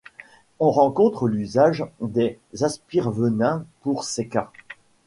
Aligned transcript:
On 0.59 0.71
rencontre 0.71 1.27
l'usage 1.27 1.85
des 1.99 2.39
aspire-venin 2.63 3.67
pour 3.83 4.03
ces 4.03 4.27
cas. 4.27 4.51